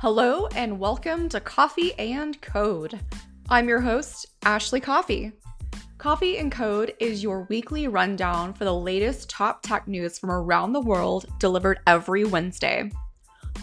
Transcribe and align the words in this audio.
Hello, 0.00 0.46
and 0.54 0.78
welcome 0.78 1.26
to 1.30 1.40
Coffee 1.40 1.94
and 1.98 2.38
Code. 2.42 3.00
I'm 3.48 3.66
your 3.66 3.80
host, 3.80 4.26
Ashley 4.42 4.78
Coffey. 4.78 5.32
Coffee 5.96 6.36
and 6.36 6.52
Code 6.52 6.92
is 7.00 7.22
your 7.22 7.46
weekly 7.48 7.88
rundown 7.88 8.52
for 8.52 8.66
the 8.66 8.74
latest 8.74 9.30
top 9.30 9.62
tech 9.62 9.88
news 9.88 10.18
from 10.18 10.30
around 10.30 10.74
the 10.74 10.82
world, 10.82 11.24
delivered 11.38 11.80
every 11.86 12.24
Wednesday. 12.24 12.90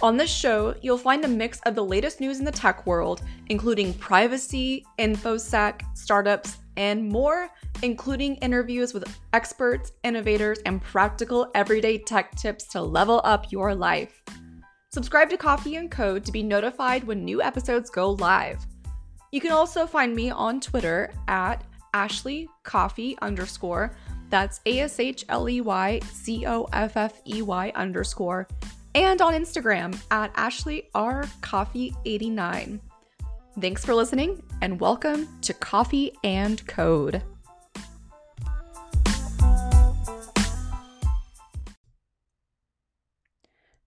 On 0.02 0.18
this 0.18 0.32
show, 0.32 0.74
you'll 0.82 0.98
find 0.98 1.24
a 1.24 1.28
mix 1.28 1.60
of 1.68 1.76
the 1.76 1.86
latest 1.86 2.20
news 2.20 2.40
in 2.40 2.46
the 2.46 2.52
tech 2.52 2.88
world, 2.88 3.22
including 3.50 3.94
privacy, 3.94 4.84
infosec, 4.98 5.82
startups, 5.96 6.58
and 6.78 7.08
more, 7.08 7.48
including 7.84 8.38
interviews 8.38 8.92
with 8.92 9.06
experts, 9.34 9.92
innovators, 10.04 10.58
and 10.66 10.82
practical 10.82 11.52
everyday 11.54 12.00
tech 12.00 12.36
tips 12.38 12.64
to 12.70 12.82
level 12.82 13.22
up 13.24 13.52
your 13.52 13.76
life. 13.76 14.24
Subscribe 14.94 15.28
to 15.32 15.38
Coffee 15.38 15.78
and 15.78 15.90
Code 15.90 16.24
to 16.24 16.32
be 16.32 16.44
notified 16.44 17.04
when 17.04 17.26
new 17.26 17.42
episodes 17.42 17.90
go 17.90 18.12
live. 18.12 18.64
You 19.32 19.42
can 19.42 19.52
also 19.52 19.88
find 19.88 20.16
me 20.16 20.30
on 20.30 20.60
Twitter 20.60 21.12
at 21.28 21.64
Ashley 21.96 22.48
Coffey 22.62 23.18
underscore. 23.20 23.98
That's 24.30 24.62
A 24.68 24.82
S 24.82 25.00
H 25.00 25.26
L 25.30 25.50
E 25.50 25.62
Y 25.62 26.00
C 26.12 26.46
O 26.46 26.70
F 26.74 26.96
F 26.96 27.20
E 27.26 27.42
Y 27.42 27.72
underscore. 27.74 28.48
And 28.94 29.20
on 29.20 29.34
Instagram 29.34 30.00
at 30.12 30.32
Ashley 30.36 30.92
R 30.94 31.26
Coffey 31.42 31.96
89. 32.06 32.80
Thanks 33.60 33.84
for 33.84 33.96
listening 33.96 34.44
and 34.62 34.80
welcome 34.80 35.28
to 35.42 35.56
Coffee 35.56 36.16
and 36.24 36.64
Code. 36.68 37.24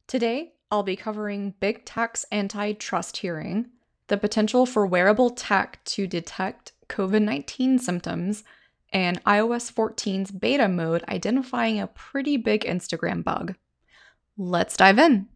Today, 0.08 0.55
I'll 0.70 0.82
be 0.82 0.96
covering 0.96 1.54
Big 1.60 1.84
Tech's 1.84 2.26
antitrust 2.32 3.18
hearing, 3.18 3.66
the 4.08 4.16
potential 4.16 4.66
for 4.66 4.84
wearable 4.84 5.30
tech 5.30 5.78
to 5.84 6.08
detect 6.08 6.72
COVID 6.88 7.22
19 7.22 7.78
symptoms, 7.78 8.42
and 8.92 9.22
iOS 9.24 9.72
14's 9.72 10.32
beta 10.32 10.68
mode 10.68 11.04
identifying 11.08 11.78
a 11.78 11.86
pretty 11.86 12.36
big 12.36 12.64
Instagram 12.64 13.22
bug. 13.22 13.54
Let's 14.36 14.76
dive 14.76 14.98
in. 14.98 15.28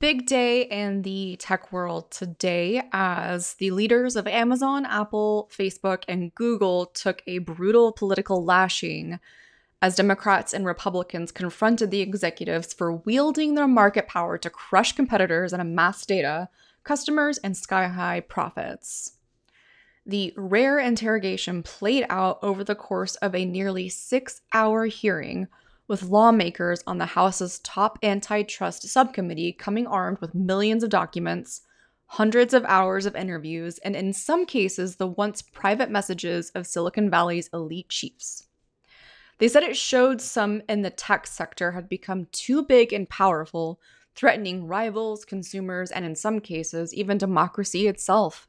Big 0.00 0.26
day 0.26 0.62
in 0.64 1.00
the 1.00 1.36
tech 1.36 1.72
world 1.72 2.10
today 2.10 2.82
as 2.92 3.54
the 3.54 3.70
leaders 3.70 4.16
of 4.16 4.26
Amazon, 4.26 4.84
Apple, 4.84 5.50
Facebook, 5.50 6.02
and 6.08 6.34
Google 6.34 6.86
took 6.86 7.22
a 7.26 7.38
brutal 7.38 7.90
political 7.90 8.44
lashing 8.44 9.18
as 9.84 9.96
Democrats 9.96 10.54
and 10.54 10.64
Republicans 10.64 11.30
confronted 11.30 11.90
the 11.90 12.00
executives 12.00 12.72
for 12.72 12.90
wielding 12.90 13.54
their 13.54 13.68
market 13.68 14.08
power 14.08 14.38
to 14.38 14.48
crush 14.48 14.92
competitors 14.92 15.52
and 15.52 15.60
amass 15.60 16.06
data, 16.06 16.48
customers, 16.84 17.36
and 17.44 17.54
sky 17.54 17.86
high 17.88 18.20
profits. 18.20 19.18
The 20.06 20.32
rare 20.38 20.78
interrogation 20.78 21.62
played 21.62 22.06
out 22.08 22.38
over 22.42 22.64
the 22.64 22.74
course 22.74 23.16
of 23.16 23.34
a 23.34 23.44
nearly 23.44 23.90
six 23.90 24.40
hour 24.54 24.86
hearing 24.86 25.48
with 25.86 26.04
lawmakers 26.04 26.82
on 26.86 26.96
the 26.96 27.04
House's 27.04 27.58
top 27.58 27.98
antitrust 28.02 28.88
subcommittee 28.88 29.52
coming 29.52 29.86
armed 29.86 30.16
with 30.22 30.34
millions 30.34 30.82
of 30.82 30.88
documents, 30.88 31.60
hundreds 32.06 32.54
of 32.54 32.64
hours 32.64 33.04
of 33.04 33.14
interviews, 33.14 33.76
and 33.80 33.94
in 33.94 34.14
some 34.14 34.46
cases, 34.46 34.96
the 34.96 35.06
once 35.06 35.42
private 35.42 35.90
messages 35.90 36.48
of 36.54 36.66
Silicon 36.66 37.10
Valley's 37.10 37.50
elite 37.52 37.90
chiefs. 37.90 38.44
They 39.38 39.48
said 39.48 39.62
it 39.62 39.76
showed 39.76 40.20
some 40.20 40.62
in 40.68 40.82
the 40.82 40.90
tech 40.90 41.26
sector 41.26 41.72
had 41.72 41.88
become 41.88 42.26
too 42.32 42.62
big 42.62 42.92
and 42.92 43.08
powerful, 43.08 43.80
threatening 44.14 44.66
rivals, 44.66 45.24
consumers, 45.24 45.90
and 45.90 46.04
in 46.04 46.14
some 46.14 46.40
cases, 46.40 46.94
even 46.94 47.18
democracy 47.18 47.88
itself. 47.88 48.48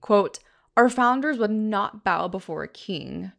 Quote, 0.00 0.40
Our 0.76 0.88
founders 0.88 1.38
would 1.38 1.50
not 1.50 2.04
bow 2.04 2.28
before 2.28 2.62
a 2.62 2.68
king 2.68 3.32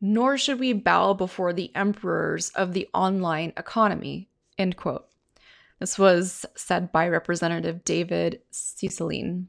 nor 0.00 0.36
should 0.36 0.60
we 0.60 0.72
bow 0.72 1.14
before 1.14 1.52
the 1.52 1.72
emperors 1.74 2.50
of 2.50 2.72
the 2.72 2.88
online 2.92 3.52
economy. 3.56 4.28
End 4.58 4.76
quote. 4.76 5.06
This 5.78 5.98
was 5.98 6.46
said 6.54 6.92
by 6.92 7.08
Representative 7.08 7.84
David 7.84 8.40
Cicilline. 8.52 9.46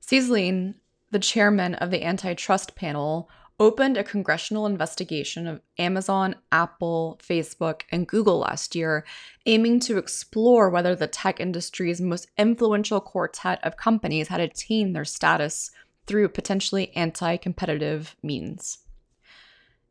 Cicilline, 0.00 0.74
the 1.10 1.18
chairman 1.18 1.74
of 1.74 1.90
the 1.90 2.04
antitrust 2.04 2.74
panel, 2.74 3.28
opened 3.60 3.96
a 3.96 4.04
congressional 4.04 4.66
investigation 4.66 5.46
of 5.46 5.60
Amazon, 5.78 6.36
Apple, 6.52 7.18
Facebook, 7.22 7.82
and 7.90 8.06
Google 8.06 8.38
last 8.38 8.76
year, 8.76 9.04
aiming 9.46 9.80
to 9.80 9.98
explore 9.98 10.70
whether 10.70 10.94
the 10.94 11.08
tech 11.08 11.40
industry's 11.40 12.00
most 12.00 12.28
influential 12.38 13.00
quartet 13.00 13.58
of 13.64 13.76
companies 13.76 14.28
had 14.28 14.40
attained 14.40 14.94
their 14.94 15.04
status 15.04 15.70
through 16.06 16.28
potentially 16.28 16.94
anti 16.96 17.36
competitive 17.36 18.16
means. 18.22 18.78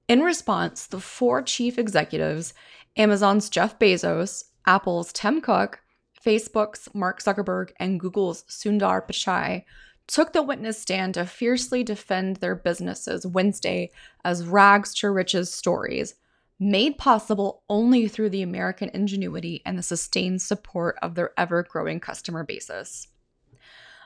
In 0.08 0.22
response, 0.22 0.88
the 0.88 1.02
four 1.02 1.42
chief 1.42 1.78
executives 1.78 2.54
Amazon's 2.96 3.50
Jeff 3.50 3.78
Bezos, 3.78 4.46
Apple's 4.66 5.12
Tim 5.14 5.42
Cook, 5.42 5.82
Facebook's 6.26 6.90
Mark 6.94 7.22
Zuckerberg, 7.22 7.72
and 7.80 8.00
Google's 8.00 8.44
Sundar 8.44 9.06
Pichai 9.08 9.64
took 10.08 10.34
the 10.34 10.42
witness 10.42 10.80
stand 10.80 11.14
to 11.14 11.26
fiercely 11.26 11.84
defend 11.84 12.38
their 12.38 12.56
businesses 12.56 13.28
Wednesday 13.28 13.92
as 14.24 14.46
rags 14.46 14.94
to 14.96 15.12
riches 15.12 15.54
stories, 15.54 16.16
made 16.60 16.98
possible 16.98 17.64
only 17.70 18.08
through 18.08 18.30
the 18.30 18.42
American 18.42 18.90
ingenuity 18.94 19.62
and 19.66 19.78
the 19.78 19.84
sustained 19.84 20.42
support 20.42 20.98
of 21.02 21.16
their 21.16 21.32
ever 21.38 21.64
growing 21.64 22.00
customer 22.00 22.44
bases. 22.44 23.10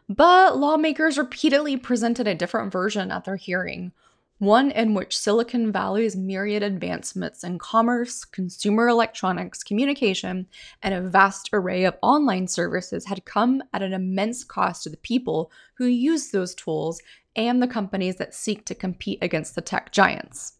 But 0.09 0.57
lawmakers 0.57 1.17
repeatedly 1.17 1.78
presented 1.78 2.28
a 2.28 2.35
different 2.35 2.72
version 2.72 3.11
at 3.11 3.23
their 3.23 3.38
hearing, 3.38 3.94
one 4.41 4.72
in 4.72 4.96
which 4.96 5.16
Silicon 5.16 5.72
Valley's 5.72 6.16
myriad 6.16 6.63
advancements 6.63 7.44
in 7.44 7.59
commerce, 7.59 8.25
consumer 8.25 8.88
electronics, 8.88 9.62
communication, 9.62 10.47
and 10.81 10.96
a 10.96 11.02
vast 11.02 11.52
array 11.53 11.84
of 11.84 11.96
online 12.02 12.47
services 12.47 13.06
had 13.06 13.24
come 13.24 13.62
at 13.72 13.84
an 13.84 13.94
immense 13.94 14.44
cost 14.44 14.81
to 14.81 14.90
the 14.90 14.97
people 14.97 15.52
who 15.75 15.85
use 15.85 16.31
those 16.31 16.56
tools 16.56 17.03
and 17.35 17.62
the 17.62 17.68
companies 17.68 18.16
that 18.16 18.34
seek 18.34 18.66
to 18.66 18.74
compete 18.74 19.19
against 19.22 19.53
the 19.53 19.62
tech 19.62 19.91
giants. 19.91 20.53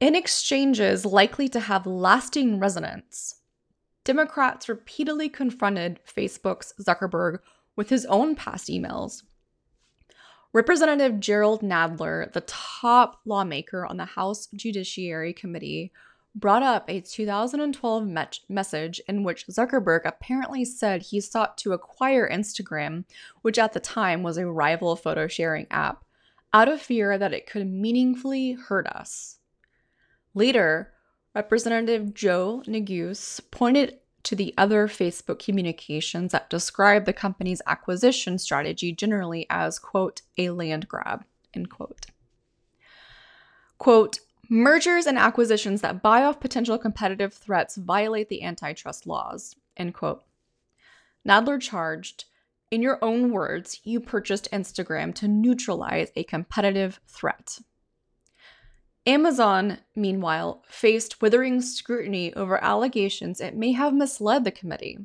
In 0.00 0.14
exchanges 0.14 1.04
likely 1.04 1.46
to 1.50 1.60
have 1.60 1.86
lasting 1.86 2.58
resonance, 2.58 3.42
Democrats 4.02 4.66
repeatedly 4.66 5.28
confronted 5.28 6.00
Facebook's 6.06 6.72
Zuckerberg 6.80 7.40
with 7.76 7.90
his 7.90 8.06
own 8.06 8.34
past 8.34 8.68
emails. 8.68 9.24
Representative 10.52 11.18
Gerald 11.18 11.62
Nadler, 11.62 12.30
the 12.32 12.42
top 12.42 13.20
lawmaker 13.24 13.86
on 13.86 13.96
the 13.96 14.04
House 14.04 14.48
Judiciary 14.54 15.32
Committee, 15.32 15.92
brought 16.34 16.62
up 16.62 16.88
a 16.88 17.00
2012 17.00 18.06
me- 18.06 18.22
message 18.48 19.00
in 19.08 19.22
which 19.22 19.46
Zuckerberg 19.46 20.02
apparently 20.04 20.64
said 20.64 21.02
he 21.02 21.20
sought 21.20 21.56
to 21.58 21.72
acquire 21.72 22.28
Instagram, 22.28 23.04
which 23.40 23.58
at 23.58 23.72
the 23.72 23.80
time 23.80 24.22
was 24.22 24.36
a 24.36 24.46
rival 24.46 24.94
photo 24.96 25.26
sharing 25.26 25.66
app, 25.70 26.04
out 26.52 26.68
of 26.68 26.80
fear 26.82 27.16
that 27.16 27.32
it 27.32 27.46
could 27.46 27.66
meaningfully 27.66 28.52
hurt 28.52 28.86
us. 28.86 29.38
Later, 30.34 30.92
Representative 31.34 32.12
Joe 32.12 32.62
Neguse 32.66 33.40
pointed 33.50 33.98
to 34.24 34.36
the 34.36 34.54
other 34.56 34.86
Facebook 34.86 35.44
communications 35.44 36.32
that 36.32 36.50
describe 36.50 37.04
the 37.04 37.12
company's 37.12 37.62
acquisition 37.66 38.38
strategy 38.38 38.92
generally 38.92 39.46
as, 39.50 39.78
quote, 39.78 40.22
a 40.38 40.50
land 40.50 40.88
grab, 40.88 41.24
end 41.54 41.70
quote. 41.70 42.06
Quote, 43.78 44.20
mergers 44.48 45.06
and 45.06 45.18
acquisitions 45.18 45.80
that 45.80 46.02
buy 46.02 46.22
off 46.22 46.38
potential 46.38 46.78
competitive 46.78 47.34
threats 47.34 47.76
violate 47.76 48.28
the 48.28 48.42
antitrust 48.42 49.06
laws, 49.06 49.56
end 49.76 49.94
quote. 49.94 50.22
Nadler 51.26 51.60
charged, 51.60 52.26
in 52.70 52.80
your 52.80 52.98
own 53.02 53.32
words, 53.32 53.80
you 53.84 54.00
purchased 54.00 54.48
Instagram 54.52 55.14
to 55.16 55.28
neutralize 55.28 56.10
a 56.16 56.24
competitive 56.24 57.00
threat. 57.06 57.58
Amazon, 59.06 59.78
meanwhile, 59.96 60.62
faced 60.68 61.20
withering 61.20 61.60
scrutiny 61.60 62.32
over 62.34 62.62
allegations 62.62 63.40
it 63.40 63.56
may 63.56 63.72
have 63.72 63.92
misled 63.92 64.44
the 64.44 64.50
committee. 64.52 64.98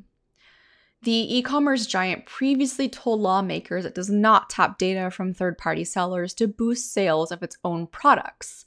The 1.02 1.36
e 1.36 1.42
commerce 1.42 1.86
giant 1.86 2.26
previously 2.26 2.88
told 2.88 3.20
lawmakers 3.20 3.84
it 3.84 3.94
does 3.94 4.10
not 4.10 4.50
tap 4.50 4.78
data 4.78 5.10
from 5.10 5.32
third 5.32 5.58
party 5.58 5.84
sellers 5.84 6.34
to 6.34 6.48
boost 6.48 6.92
sales 6.92 7.30
of 7.30 7.42
its 7.42 7.56
own 7.64 7.86
products. 7.86 8.64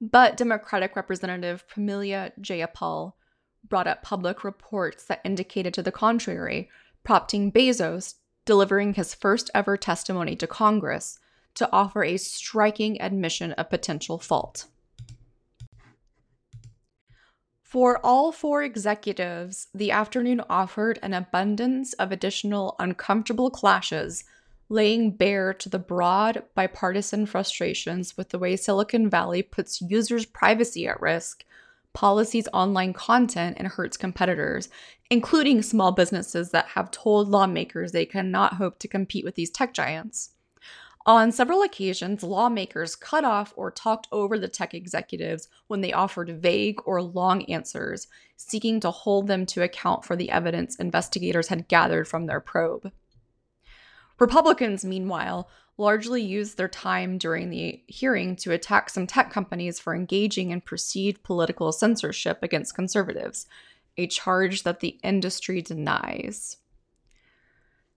But 0.00 0.36
Democratic 0.36 0.94
Representative 0.94 1.64
Pramila 1.68 2.32
Jayapal 2.40 3.12
brought 3.68 3.86
up 3.86 4.02
public 4.02 4.44
reports 4.44 5.04
that 5.04 5.20
indicated 5.24 5.74
to 5.74 5.82
the 5.82 5.92
contrary, 5.92 6.70
prompting 7.02 7.50
Bezos 7.50 8.14
delivering 8.44 8.94
his 8.94 9.14
first 9.14 9.50
ever 9.54 9.76
testimony 9.76 10.36
to 10.36 10.46
Congress 10.46 11.18
to 11.56 11.68
offer 11.72 12.04
a 12.04 12.16
striking 12.16 13.00
admission 13.00 13.52
of 13.52 13.68
potential 13.68 14.18
fault. 14.18 14.66
For 17.62 17.98
all 18.06 18.32
four 18.32 18.62
executives, 18.62 19.66
the 19.74 19.90
afternoon 19.90 20.40
offered 20.48 20.98
an 21.02 21.12
abundance 21.12 21.92
of 21.94 22.12
additional 22.12 22.76
uncomfortable 22.78 23.50
clashes, 23.50 24.24
laying 24.68 25.10
bare 25.10 25.52
to 25.54 25.68
the 25.68 25.78
broad 25.78 26.44
bipartisan 26.54 27.26
frustrations 27.26 28.16
with 28.16 28.30
the 28.30 28.38
way 28.38 28.56
Silicon 28.56 29.10
Valley 29.10 29.42
puts 29.42 29.82
users' 29.82 30.26
privacy 30.26 30.86
at 30.86 31.00
risk, 31.00 31.44
policies 31.92 32.48
online 32.52 32.92
content, 32.92 33.56
and 33.58 33.68
hurts 33.68 33.96
competitors, 33.96 34.68
including 35.10 35.60
small 35.60 35.92
businesses 35.92 36.50
that 36.52 36.68
have 36.68 36.90
told 36.90 37.28
lawmakers 37.28 37.92
they 37.92 38.06
cannot 38.06 38.54
hope 38.54 38.78
to 38.78 38.88
compete 38.88 39.24
with 39.24 39.34
these 39.34 39.50
tech 39.50 39.74
giants. 39.74 40.30
On 41.06 41.30
several 41.30 41.62
occasions, 41.62 42.24
lawmakers 42.24 42.96
cut 42.96 43.24
off 43.24 43.54
or 43.56 43.70
talked 43.70 44.08
over 44.10 44.40
the 44.40 44.48
tech 44.48 44.74
executives 44.74 45.48
when 45.68 45.80
they 45.80 45.92
offered 45.92 46.42
vague 46.42 46.80
or 46.84 47.00
long 47.00 47.44
answers, 47.44 48.08
seeking 48.36 48.80
to 48.80 48.90
hold 48.90 49.28
them 49.28 49.46
to 49.46 49.62
account 49.62 50.04
for 50.04 50.16
the 50.16 50.30
evidence 50.30 50.74
investigators 50.74 51.46
had 51.46 51.68
gathered 51.68 52.08
from 52.08 52.26
their 52.26 52.40
probe. 52.40 52.90
Republicans, 54.18 54.84
meanwhile, 54.84 55.48
largely 55.78 56.22
used 56.22 56.56
their 56.56 56.68
time 56.68 57.18
during 57.18 57.50
the 57.50 57.80
hearing 57.86 58.34
to 58.34 58.50
attack 58.50 58.90
some 58.90 59.06
tech 59.06 59.30
companies 59.30 59.78
for 59.78 59.94
engaging 59.94 60.50
in 60.50 60.60
perceived 60.60 61.22
political 61.22 61.70
censorship 61.70 62.42
against 62.42 62.74
conservatives, 62.74 63.46
a 63.96 64.08
charge 64.08 64.64
that 64.64 64.80
the 64.80 64.98
industry 65.04 65.62
denies. 65.62 66.56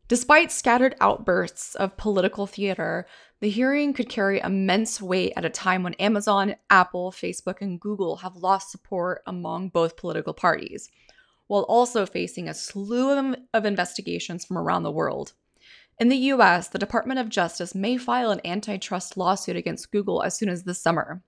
Despite 0.09 0.51
scattered 0.51 0.95
outbursts 0.99 1.75
of 1.75 1.95
political 1.95 2.47
theater, 2.47 3.05
the 3.41 3.49
hearing 3.51 3.93
could 3.93 4.09
carry 4.09 4.39
immense 4.39 4.99
weight 4.99 5.33
at 5.37 5.45
a 5.45 5.51
time 5.51 5.83
when 5.83 5.93
Amazon, 5.93 6.55
Apple, 6.71 7.11
Facebook, 7.11 7.61
and 7.61 7.79
Google 7.79 8.15
have 8.17 8.35
lost 8.35 8.71
support 8.71 9.21
among 9.27 9.69
both 9.69 9.97
political 9.97 10.33
parties, 10.33 10.89
while 11.45 11.61
also 11.61 12.07
facing 12.07 12.49
a 12.49 12.55
slew 12.55 13.35
of 13.53 13.65
investigations 13.65 14.43
from 14.43 14.57
around 14.57 14.81
the 14.81 14.89
world. 14.89 15.33
In 15.99 16.09
the 16.09 16.17
US, 16.33 16.69
the 16.69 16.79
Department 16.79 17.19
of 17.19 17.29
Justice 17.29 17.75
may 17.75 17.95
file 17.95 18.31
an 18.31 18.41
antitrust 18.43 19.15
lawsuit 19.15 19.57
against 19.57 19.91
Google 19.91 20.23
as 20.23 20.35
soon 20.35 20.49
as 20.49 20.63
this 20.63 20.81
summer. 20.81 21.21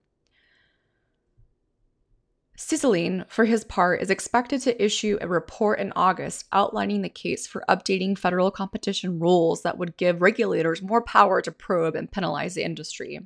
Cicilline, 2.57 3.25
for 3.29 3.45
his 3.45 3.63
part, 3.63 4.01
is 4.01 4.09
expected 4.09 4.61
to 4.61 4.83
issue 4.83 5.17
a 5.19 5.27
report 5.27 5.79
in 5.79 5.93
August 5.95 6.45
outlining 6.51 7.01
the 7.01 7.09
case 7.09 7.47
for 7.47 7.63
updating 7.69 8.17
federal 8.17 8.51
competition 8.51 9.19
rules 9.19 9.63
that 9.63 9.77
would 9.77 9.97
give 9.97 10.21
regulators 10.21 10.81
more 10.81 11.01
power 11.01 11.41
to 11.41 11.51
probe 11.51 11.95
and 11.95 12.11
penalize 12.11 12.55
the 12.55 12.63
industry. 12.63 13.19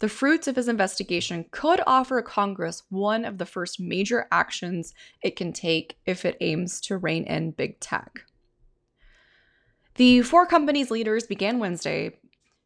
The 0.00 0.08
fruits 0.08 0.48
of 0.48 0.56
his 0.56 0.66
investigation 0.66 1.44
could 1.50 1.82
offer 1.86 2.22
Congress 2.22 2.82
one 2.88 3.26
of 3.26 3.36
the 3.36 3.44
first 3.44 3.78
major 3.78 4.26
actions 4.32 4.94
it 5.22 5.36
can 5.36 5.52
take 5.52 5.98
if 6.06 6.24
it 6.24 6.38
aims 6.40 6.80
to 6.82 6.96
rein 6.96 7.24
in 7.24 7.50
big 7.50 7.78
tech. 7.80 8.20
The 9.96 10.22
four 10.22 10.46
companies' 10.46 10.90
leaders 10.90 11.26
began 11.26 11.58
Wednesday, 11.58 12.18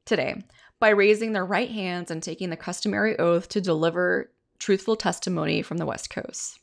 today, 0.05 0.44
by 0.79 0.91
raising 0.91 1.32
their 1.32 1.44
right 1.44 1.71
hands 1.71 2.12
and 2.12 2.23
taking 2.23 2.50
the 2.50 2.56
customary 2.56 3.19
oath 3.19 3.49
to 3.49 3.61
deliver 3.61 4.31
truthful 4.58 4.96
testimony 4.96 5.62
from 5.62 5.78
the 5.78 5.86
West 5.86 6.10
Coast. 6.10 6.58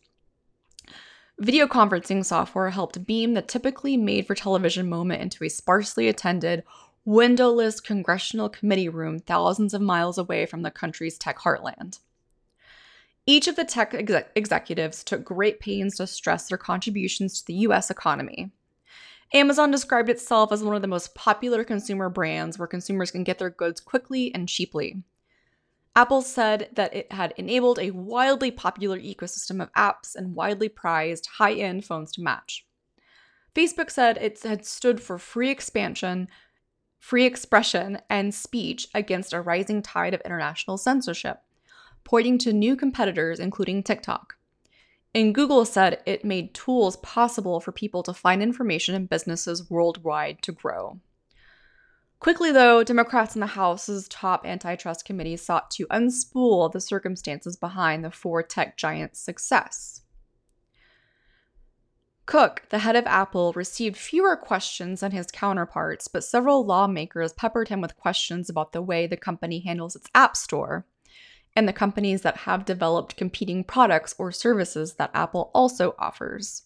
Video 1.40 1.66
conferencing 1.66 2.24
software 2.24 2.70
helped 2.70 3.06
beam 3.06 3.34
the 3.34 3.42
typically 3.42 3.98
made 3.98 4.28
for 4.28 4.36
television 4.36 4.88
moment 4.88 5.22
into 5.22 5.44
a 5.44 5.50
sparsely 5.50 6.08
attended, 6.08 6.64
windowless 7.04 7.80
congressional 7.80 8.48
committee 8.48 8.90
room 8.90 9.18
thousands 9.18 9.74
of 9.74 9.82
miles 9.82 10.18
away 10.18 10.46
from 10.46 10.62
the 10.62 10.70
country's 10.70 11.18
tech 11.18 11.40
heartland. 11.40 12.00
Each 13.26 13.48
of 13.48 13.56
the 13.56 13.66
tech 13.66 13.94
executives 14.36 15.04
took 15.04 15.24
great 15.24 15.60
pains 15.60 15.96
to 15.98 16.08
stress 16.08 16.48
their 16.48 16.58
contributions 16.58 17.40
to 17.40 17.48
the 17.48 17.54
US 17.54 17.90
economy. 17.90 18.52
Amazon 19.34 19.72
described 19.72 20.10
itself 20.10 20.52
as 20.52 20.64
one 20.64 20.76
of 20.76 20.82
the 20.82 20.88
most 20.88 21.16
popular 21.16 21.64
consumer 21.64 22.10
brands 22.10 22.60
where 22.60 22.68
consumers 22.68 23.12
can 23.12 23.24
get 23.24 23.40
their 23.40 23.50
goods 23.50 23.80
quickly 23.80 24.34
and 24.36 24.50
cheaply. 24.50 25.04
Apple 25.96 26.22
said 26.22 26.70
that 26.74 26.96
it 26.96 27.12
had 27.12 27.34
enabled 27.36 27.78
a 27.78 27.92
wildly 27.92 28.50
popular 28.50 28.98
ecosystem 28.98 29.62
of 29.62 29.72
apps 29.74 30.16
and 30.16 30.36
widely 30.36 30.70
prized 30.70 31.28
high 31.38 31.54
end 31.54 31.84
phones 31.84 32.12
to 32.14 32.22
match. 32.22 32.66
Facebook 33.54 33.92
said 33.92 34.18
it 34.18 34.42
had 34.44 34.66
stood 34.66 35.02
for 35.02 35.18
free 35.18 35.50
expansion, 35.50 36.30
free 36.98 37.26
expression, 37.26 38.00
and 38.10 38.34
speech 38.34 38.88
against 38.94 39.34
a 39.34 39.42
rising 39.42 39.82
tide 39.82 40.14
of 40.14 40.22
international 40.22 40.78
censorship, 40.78 41.42
pointing 42.06 42.38
to 42.38 42.54
new 42.54 42.78
competitors, 42.78 43.40
including 43.40 43.84
TikTok. 43.84 44.36
And 45.14 45.36
Google 45.36 45.66
said 45.66 46.02
it 46.06 46.24
made 46.24 46.54
tools 46.54 46.96
possible 46.98 47.60
for 47.60 47.74
people 47.74 48.02
to 48.04 48.14
find 48.14 48.42
information 48.42 48.96
and 48.96 49.10
businesses 49.10 49.70
worldwide 49.70 50.42
to 50.44 50.54
grow. 50.54 51.02
Quickly, 52.22 52.52
though, 52.52 52.84
Democrats 52.84 53.36
in 53.36 53.40
the 53.40 53.48
House's 53.48 54.08
top 54.08 54.46
antitrust 54.46 55.06
committee 55.06 55.36
sought 55.36 55.72
to 55.72 55.88
unspool 55.88 56.72
the 56.72 56.80
circumstances 56.80 57.58
behind 57.58 58.06
the 58.06 58.12
four 58.12 58.44
tech 58.44 58.78
giants' 58.78 59.20
success. 59.20 60.02
Cook, 62.28 62.68
the 62.70 62.78
head 62.78 62.96
of 62.96 63.08
Apple, 63.08 63.54
received 63.54 63.98
fewer 63.98 64.38
questions 64.38 65.00
than 65.00 65.14
his 65.14 65.32
counterparts, 65.32 66.08
but 66.08 66.24
several 66.24 66.64
lawmakers 66.64 67.34
peppered 67.34 67.70
him 67.70 67.82
with 67.82 67.98
questions 67.98 68.52
about 68.52 68.72
the 68.72 68.84
way 68.84 69.08
the 69.08 69.18
company 69.18 69.62
handles 69.62 69.96
its 69.96 70.08
App 70.14 70.38
Store 70.38 70.86
and 71.56 71.68
the 71.68 71.74
companies 71.74 72.22
that 72.22 72.38
have 72.38 72.66
developed 72.66 73.18
competing 73.18 73.64
products 73.64 74.14
or 74.20 74.32
services 74.32 74.94
that 74.94 75.10
Apple 75.16 75.50
also 75.56 75.96
offers. 75.98 76.66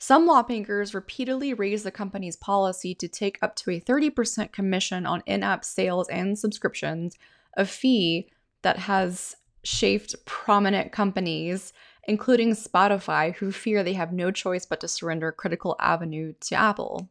Some 0.00 0.26
lawmakers 0.26 0.94
repeatedly 0.94 1.52
raised 1.52 1.84
the 1.84 1.90
company's 1.90 2.36
policy 2.36 2.94
to 2.94 3.08
take 3.08 3.38
up 3.42 3.56
to 3.56 3.72
a 3.72 3.80
30% 3.80 4.52
commission 4.52 5.04
on 5.04 5.22
in 5.26 5.42
app 5.42 5.64
sales 5.64 6.08
and 6.08 6.38
subscriptions, 6.38 7.18
a 7.56 7.66
fee 7.66 8.30
that 8.62 8.78
has 8.78 9.36
chafed 9.64 10.24
prominent 10.24 10.92
companies, 10.92 11.72
including 12.04 12.52
Spotify, 12.52 13.34
who 13.34 13.50
fear 13.50 13.82
they 13.82 13.94
have 13.94 14.12
no 14.12 14.30
choice 14.30 14.64
but 14.64 14.80
to 14.80 14.88
surrender 14.88 15.32
critical 15.32 15.74
avenue 15.80 16.32
to 16.40 16.54
Apple. 16.54 17.08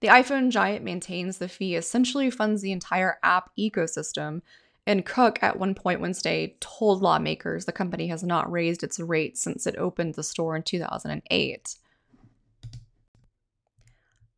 The 0.00 0.08
iPhone 0.08 0.50
giant 0.50 0.84
maintains 0.84 1.38
the 1.38 1.48
fee 1.48 1.74
essentially 1.74 2.30
funds 2.30 2.60
the 2.60 2.72
entire 2.72 3.18
app 3.22 3.48
ecosystem, 3.58 4.42
and 4.86 5.06
Cook 5.06 5.38
at 5.42 5.58
one 5.58 5.74
point 5.74 6.00
Wednesday 6.00 6.54
told 6.60 7.00
lawmakers 7.00 7.64
the 7.64 7.72
company 7.72 8.08
has 8.08 8.22
not 8.22 8.52
raised 8.52 8.82
its 8.82 9.00
rate 9.00 9.38
since 9.38 9.66
it 9.66 9.76
opened 9.78 10.14
the 10.14 10.22
store 10.22 10.54
in 10.54 10.62
2008. 10.62 11.76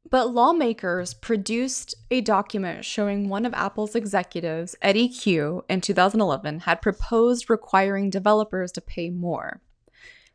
But 0.09 0.33
lawmakers 0.33 1.15
produced 1.15 1.95
a 2.13 2.21
document 2.21 2.85
showing 2.85 3.29
one 3.29 3.45
of 3.45 3.53
Apple's 3.55 3.97
executives, 3.97 4.77
Eddy 4.81 5.09
Cue, 5.09 5.65
in 5.69 5.81
2011 5.81 6.61
had 6.61 6.81
proposed 6.81 7.51
requiring 7.51 8.11
developers 8.11 8.71
to 8.73 8.81
pay 8.81 9.11
more. 9.11 9.61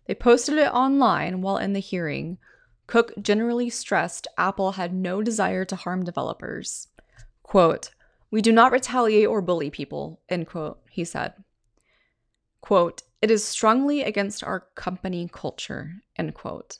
They 0.07 0.15
posted 0.15 0.57
it 0.57 0.73
online 0.73 1.41
while 1.41 1.57
in 1.57 1.71
the 1.71 1.79
hearing. 1.79 2.37
Cook 2.87 3.13
generally 3.21 3.69
stressed 3.69 4.27
Apple 4.37 4.73
had 4.73 4.93
no 4.93 5.21
desire 5.21 5.63
to 5.65 5.77
harm 5.77 6.03
developers. 6.03 6.89
Quote, 7.41 7.91
We 8.29 8.41
do 8.41 8.51
not 8.51 8.73
retaliate 8.73 9.27
or 9.27 9.41
bully 9.41 9.69
people, 9.69 10.19
end 10.27 10.47
quote, 10.47 10.79
he 10.89 11.05
said. 11.05 11.33
Quote, 12.59 13.03
It 13.21 13.31
is 13.31 13.45
strongly 13.45 14.03
against 14.03 14.43
our 14.43 14.65
company 14.75 15.29
culture, 15.31 16.01
end 16.17 16.33
quote. 16.33 16.79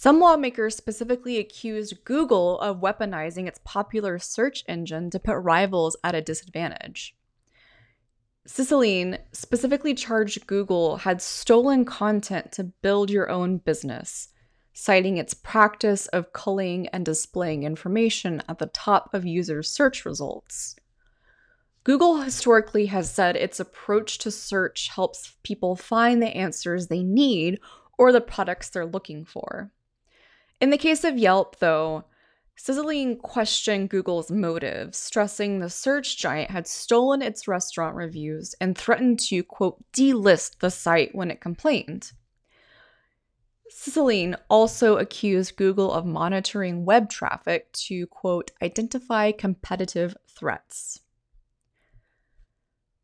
Some 0.00 0.20
lawmakers 0.20 0.76
specifically 0.76 1.38
accused 1.38 2.04
Google 2.04 2.60
of 2.60 2.80
weaponizing 2.80 3.48
its 3.48 3.58
popular 3.64 4.20
search 4.20 4.62
engine 4.68 5.10
to 5.10 5.18
put 5.18 5.38
rivals 5.38 5.96
at 6.04 6.14
a 6.14 6.22
disadvantage. 6.22 7.16
Cicilline 8.46 9.18
specifically 9.32 9.94
charged 9.94 10.46
Google 10.46 10.98
had 10.98 11.20
stolen 11.20 11.84
content 11.84 12.52
to 12.52 12.62
build 12.80 13.10
your 13.10 13.28
own 13.28 13.58
business, 13.58 14.28
citing 14.72 15.16
its 15.16 15.34
practice 15.34 16.06
of 16.06 16.32
culling 16.32 16.86
and 16.90 17.04
displaying 17.04 17.64
information 17.64 18.40
at 18.48 18.60
the 18.60 18.66
top 18.66 19.12
of 19.12 19.26
users' 19.26 19.68
search 19.68 20.04
results. 20.04 20.76
Google 21.82 22.18
historically 22.18 22.86
has 22.86 23.10
said 23.10 23.34
its 23.34 23.58
approach 23.58 24.18
to 24.18 24.30
search 24.30 24.90
helps 24.90 25.34
people 25.42 25.74
find 25.74 26.22
the 26.22 26.36
answers 26.36 26.86
they 26.86 27.02
need 27.02 27.58
or 27.98 28.12
the 28.12 28.20
products 28.20 28.68
they're 28.68 28.86
looking 28.86 29.24
for. 29.24 29.72
In 30.60 30.70
the 30.70 30.78
case 30.78 31.04
of 31.04 31.16
Yelp, 31.16 31.58
though, 31.60 32.04
Cicilline 32.58 33.20
questioned 33.20 33.88
Google's 33.88 34.32
motives, 34.32 34.98
stressing 34.98 35.60
the 35.60 35.70
search 35.70 36.18
giant 36.18 36.50
had 36.50 36.66
stolen 36.66 37.22
its 37.22 37.46
restaurant 37.46 37.94
reviews 37.94 38.54
and 38.60 38.76
threatened 38.76 39.20
to, 39.20 39.44
quote, 39.44 39.84
delist 39.92 40.58
the 40.58 40.70
site 40.70 41.14
when 41.14 41.30
it 41.30 41.40
complained. 41.40 42.10
Cicilline 43.70 44.36
also 44.50 44.96
accused 44.96 45.56
Google 45.56 45.92
of 45.92 46.04
monitoring 46.04 46.84
web 46.84 47.08
traffic 47.08 47.70
to, 47.72 48.08
quote, 48.08 48.50
identify 48.60 49.30
competitive 49.30 50.16
threats. 50.26 51.00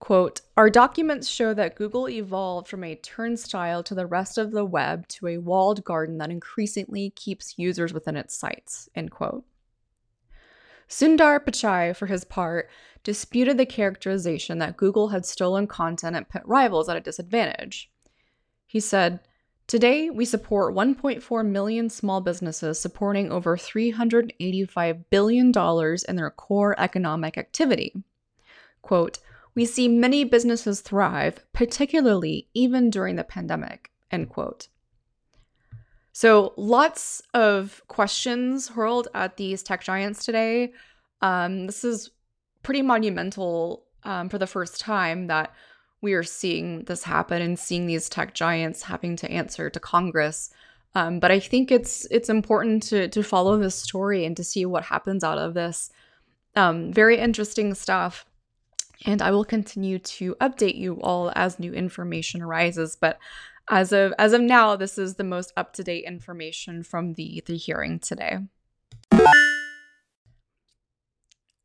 Quote, 0.04 0.42
our 0.58 0.68
documents 0.68 1.26
show 1.26 1.54
that 1.54 1.76
Google 1.76 2.11
evolved 2.11 2.68
from 2.68 2.84
a 2.84 2.94
turnstile 2.94 3.82
to 3.84 3.94
the 3.94 4.04
rest 4.04 4.37
of 4.37 4.50
the 4.50 4.62
web 4.62 5.08
to 5.08 5.28
a 5.28 5.38
walled 5.38 5.82
garden 5.82 6.18
that 6.18 6.28
increasingly 6.28 7.08
keeps 7.16 7.58
users 7.58 7.94
within 7.94 8.14
its 8.14 8.37
sites, 8.37 8.87
end 8.94 9.11
quote. 9.11 9.46
Sundar 10.90 11.42
Pichai, 11.42 11.96
for 11.96 12.04
his 12.04 12.23
part, 12.23 12.68
disputed 13.02 13.56
the 13.56 13.64
characterization 13.64 14.58
that 14.58 14.76
Google 14.76 15.08
had 15.08 15.25
stolen 15.25 15.66
content 15.66 16.16
and 16.16 16.28
put 16.28 16.44
rivals 16.44 16.90
at 16.90 16.99
a 16.99 17.00
disadvantage. 17.00 17.90
He 18.66 18.80
said, 18.80 19.20
Today, 19.66 20.11
we 20.11 20.26
support 20.26 20.75
1.4 20.75 21.46
million 21.46 21.88
small 21.88 22.20
businesses 22.20 22.78
supporting 22.78 23.32
over 23.32 23.56
$385 23.56 25.04
billion 25.08 25.50
in 26.06 26.16
their 26.16 26.30
core 26.30 26.78
economic 26.78 27.38
activity. 27.38 27.94
Quote, 28.82 29.18
we 29.54 29.64
see 29.64 29.88
many 29.88 30.25
businesses 30.25 30.80
thrive, 30.80 31.44
particularly 31.52 32.49
even 32.54 32.90
during 32.90 33.16
the 33.16 33.25
pandemic, 33.25 33.90
end 34.11 34.28
quote. 34.28 34.68
So, 36.12 36.54
lots 36.56 37.23
of 37.34 37.82
questions 37.88 38.68
hurled 38.68 39.08
at 39.14 39.37
these 39.37 39.62
tech 39.62 39.82
giants 39.82 40.25
today. 40.25 40.73
Um, 41.23 41.66
this 41.66 41.84
is 41.84 42.11
pretty 42.62 42.82
monumental 42.82 43.84
um, 44.04 44.28
for 44.28 44.38
the 44.38 44.46
first 44.46 44.80
time 44.80 45.26
that 45.26 45.52
we 46.00 46.12
are 46.12 46.23
seeing 46.23 46.84
this 46.84 47.02
happen 47.02 47.42
and 47.42 47.58
seeing 47.58 47.87
these 47.87 48.08
tech 48.08 48.34
giants 48.34 48.82
having 48.82 49.16
to 49.16 49.30
answer 49.30 49.70
to 49.70 49.80
Congress. 49.80 50.50
Um, 50.94 51.18
but 51.18 51.32
I 51.32 51.40
think 51.40 51.73
it's 51.73 52.06
it's 52.11 52.28
important 52.28 52.84
to 52.84 53.08
to 53.08 53.23
follow 53.23 53.58
this 53.58 53.75
story 53.75 54.25
and 54.25 54.37
to 54.37 54.44
see 54.44 54.64
what 54.66 54.84
happens 54.84 55.25
out 55.25 55.38
of 55.38 55.54
this. 55.54 55.90
Um, 56.54 56.92
very 56.92 57.18
interesting 57.18 57.75
stuff, 57.75 58.25
and 59.04 59.22
I 59.22 59.30
will 59.30 59.44
continue 59.44 59.98
to 59.98 60.34
update 60.40 60.76
you 60.76 61.00
all 61.00 61.32
as 61.34 61.58
new 61.58 61.72
information 61.72 62.42
arises. 62.42 62.96
But 63.00 63.18
as 63.68 63.92
of 63.92 64.12
as 64.18 64.32
of 64.32 64.40
now, 64.40 64.76
this 64.76 64.98
is 64.98 65.14
the 65.14 65.24
most 65.24 65.52
up 65.56 65.72
to 65.74 65.84
date 65.84 66.04
information 66.04 66.82
from 66.82 67.14
the 67.14 67.42
the 67.46 67.56
hearing 67.56 67.98
today. 67.98 68.38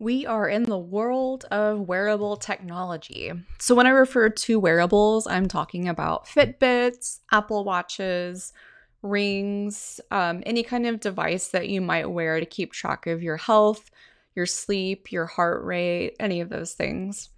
We 0.02 0.26
are 0.26 0.48
in 0.48 0.64
the 0.64 0.78
world 0.78 1.44
of 1.52 1.82
wearable 1.82 2.38
technology. 2.38 3.34
So, 3.60 3.76
when 3.76 3.86
I 3.86 3.90
refer 3.90 4.30
to 4.30 4.60
wearables, 4.60 5.28
I'm 5.28 5.50
talking 5.50 5.90
about 5.90 6.26
Fitbits, 6.26 7.20
Apple 7.34 7.66
Watches, 7.66 8.54
rings, 9.02 10.00
um, 10.10 10.42
any 10.46 10.64
kind 10.64 10.86
of 10.86 11.02
device 11.02 11.50
that 11.50 11.68
you 11.68 11.82
might 11.82 12.10
wear 12.10 12.40
to 12.40 12.46
keep 12.46 12.72
track 12.72 13.08
of 13.08 13.22
your 13.22 13.36
health, 13.36 13.92
your 14.36 14.46
sleep, 14.46 15.12
your 15.12 15.26
heart 15.26 15.64
rate, 15.64 16.16
any 16.20 16.42
of 16.42 16.50
those 16.50 16.74
things. 16.74 17.30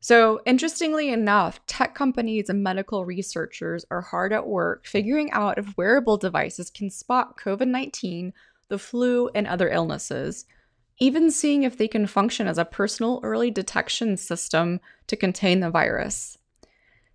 So, 0.00 0.40
interestingly 0.44 1.10
enough, 1.10 1.64
tech 1.66 1.94
companies 1.94 2.50
and 2.50 2.62
medical 2.62 3.06
researchers 3.06 3.86
are 3.90 4.02
hard 4.02 4.32
at 4.32 4.46
work 4.46 4.86
figuring 4.86 5.30
out 5.30 5.58
if 5.58 5.76
wearable 5.76 6.18
devices 6.18 6.70
can 6.70 6.90
spot 6.90 7.38
COVID 7.38 7.68
19, 7.68 8.32
the 8.68 8.78
flu, 8.78 9.28
and 9.34 9.46
other 9.46 9.68
illnesses 9.70 10.44
even 10.98 11.30
seeing 11.30 11.62
if 11.62 11.76
they 11.76 11.88
can 11.88 12.06
function 12.06 12.46
as 12.46 12.58
a 12.58 12.64
personal 12.64 13.20
early 13.22 13.50
detection 13.50 14.16
system 14.16 14.80
to 15.06 15.16
contain 15.16 15.60
the 15.60 15.70
virus. 15.70 16.38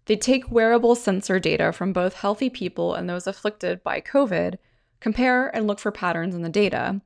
They 0.05 0.15
take 0.15 0.51
wearable 0.51 0.95
sensor 0.95 1.39
data 1.39 1.71
from 1.71 1.93
both 1.93 2.15
healthy 2.15 2.49
people 2.49 2.93
and 2.93 3.09
those 3.09 3.27
afflicted 3.27 3.83
by 3.83 4.01
COVID, 4.01 4.57
compare 4.99 5.55
and 5.55 5.67
look 5.67 5.79
for 5.79 5.91
patterns 5.91 6.35
in 6.35 6.41
the 6.41 6.49
data, 6.49 6.99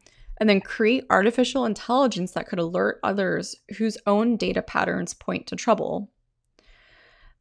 and 0.43 0.50
then 0.50 0.59
create 0.59 1.05
artificial 1.09 1.63
intelligence 1.63 2.33
that 2.33 2.50
could 2.50 2.59
alert 2.59 3.00
others 3.01 3.55
whose 3.77 3.97
own 4.05 4.35
data 4.35 4.62
patterns 4.62 5.13
point 5.13 5.47
to 5.47 5.55
trouble. 5.55 6.12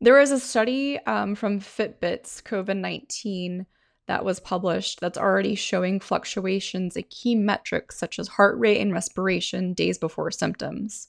There 0.01 0.21
is 0.21 0.31
a 0.31 0.39
study 0.39 1.01
um, 1.01 1.35
from 1.35 1.59
Fitbit's 1.59 2.41
COVID 2.43 2.77
19 2.77 3.67
that 4.07 4.25
was 4.25 4.39
published 4.39 5.01
that's 5.01 5.19
already 5.19 5.57
showing 5.57 5.99
fluctuations 5.99 6.95
in 6.95 7.03
key 7.11 7.35
metrics 7.35 7.99
such 7.99 8.21
as 8.21 8.29
heart 8.29 8.57
rate 8.57 8.81
and 8.81 8.93
respiration 8.93 9.75
days 9.75 9.99
before 9.99 10.31
symptoms. 10.31 11.09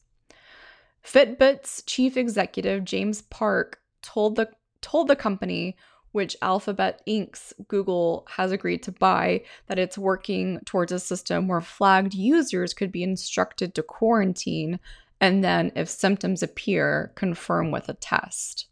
Fitbit's 1.05 1.83
chief 1.85 2.17
executive 2.17 2.85
James 2.85 3.21
Park 3.21 3.81
told 4.01 4.35
the 4.35 4.49
told 4.81 5.09
the 5.09 5.15
company 5.15 5.77
which 6.13 6.37
Alphabet 6.41 7.01
Inc.'s 7.05 7.53
Google 7.67 8.25
has 8.29 8.51
agreed 8.51 8.81
to 8.83 8.91
buy, 8.91 9.43
that 9.67 9.77
it's 9.77 9.97
working 9.97 10.61
towards 10.63 10.91
a 10.91 10.99
system 10.99 11.47
where 11.47 11.61
flagged 11.61 12.13
users 12.13 12.73
could 12.73 12.91
be 12.91 13.03
instructed 13.03 13.75
to 13.75 13.83
quarantine 13.83 14.79
and 15.23 15.41
then, 15.41 15.71
if 15.73 15.87
symptoms 15.87 16.43
appear, 16.43 17.13
confirm 17.15 17.71
with 17.71 17.87
a 17.87 17.93
test. 17.93 18.67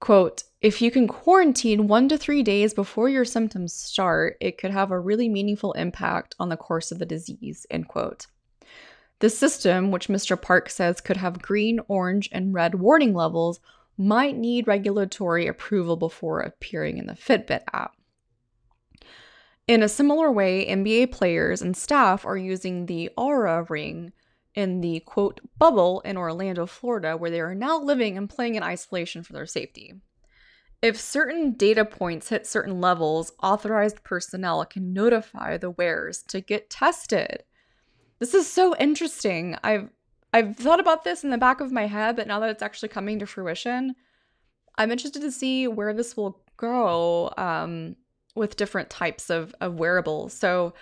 Quote, 0.00 0.42
if 0.60 0.82
you 0.82 0.90
can 0.90 1.06
quarantine 1.06 1.86
one 1.86 2.08
to 2.08 2.18
three 2.18 2.42
days 2.42 2.74
before 2.74 3.08
your 3.08 3.24
symptoms 3.24 3.72
start, 3.72 4.36
it 4.40 4.58
could 4.58 4.72
have 4.72 4.90
a 4.90 4.98
really 4.98 5.28
meaningful 5.28 5.72
impact 5.74 6.34
on 6.40 6.48
the 6.48 6.56
course 6.56 6.90
of 6.90 6.98
the 6.98 7.06
disease, 7.06 7.64
end 7.70 7.86
quote. 7.86 8.26
The 9.20 9.30
system, 9.30 9.92
which 9.92 10.08
Mr. 10.08 10.40
Park 10.40 10.68
says 10.68 11.00
could 11.00 11.16
have 11.16 11.42
green, 11.42 11.78
orange, 11.86 12.28
and 12.32 12.52
red 12.52 12.76
warning 12.76 13.14
levels, 13.14 13.60
might 13.98 14.36
need 14.36 14.68
regulatory 14.68 15.46
approval 15.46 15.96
before 15.96 16.40
appearing 16.40 16.98
in 16.98 17.06
the 17.06 17.14
Fitbit 17.14 17.62
app. 17.72 17.94
In 19.66 19.82
a 19.82 19.88
similar 19.88 20.32
way, 20.32 20.64
NBA 20.66 21.12
players 21.12 21.60
and 21.60 21.76
staff 21.76 22.24
are 22.24 22.38
using 22.38 22.86
the 22.86 23.10
Oura 23.18 23.68
ring 23.68 24.12
in 24.54 24.80
the 24.80 25.00
quote 25.00 25.40
bubble 25.58 26.00
in 26.00 26.16
Orlando, 26.16 26.64
Florida, 26.64 27.16
where 27.16 27.30
they 27.30 27.40
are 27.40 27.54
now 27.54 27.78
living 27.78 28.16
and 28.16 28.30
playing 28.30 28.54
in 28.54 28.62
isolation 28.62 29.22
for 29.22 29.34
their 29.34 29.46
safety. 29.46 29.94
If 30.80 30.98
certain 30.98 31.52
data 31.52 31.84
points 31.84 32.28
hit 32.28 32.46
certain 32.46 32.80
levels, 32.80 33.32
authorized 33.42 34.04
personnel 34.04 34.64
can 34.64 34.92
notify 34.92 35.56
the 35.56 35.70
wearers 35.70 36.22
to 36.28 36.40
get 36.40 36.70
tested. 36.70 37.42
This 38.20 38.32
is 38.32 38.50
so 38.50 38.76
interesting. 38.76 39.56
I've 39.62 39.90
I've 40.38 40.56
thought 40.56 40.78
about 40.78 41.02
this 41.02 41.24
in 41.24 41.30
the 41.30 41.36
back 41.36 41.60
of 41.60 41.72
my 41.72 41.88
head, 41.88 42.14
but 42.14 42.28
now 42.28 42.38
that 42.38 42.48
it's 42.48 42.62
actually 42.62 42.90
coming 42.90 43.18
to 43.18 43.26
fruition, 43.26 43.96
I'm 44.76 44.92
interested 44.92 45.20
to 45.22 45.32
see 45.32 45.66
where 45.66 45.92
this 45.92 46.16
will 46.16 46.40
go 46.56 47.32
um, 47.36 47.96
with 48.36 48.54
different 48.54 48.88
types 48.88 49.30
of, 49.30 49.52
of 49.60 49.80
wearables. 49.80 50.32
So 50.32 50.74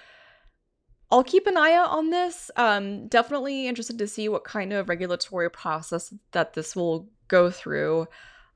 I'll 1.11 1.25
keep 1.25 1.47
an 1.47 1.57
eye 1.57 1.73
out 1.73 1.89
on 1.89 2.11
this. 2.11 2.51
Um, 2.57 3.09
definitely 3.09 3.67
interested 3.67 3.97
to 3.97 4.07
see 4.07 4.29
what 4.29 4.45
kind 4.45 4.75
of 4.75 4.91
regulatory 4.91 5.51
process 5.51 6.13
that 6.33 6.53
this 6.53 6.77
will 6.77 7.09
go 7.29 7.51
through. 7.51 8.09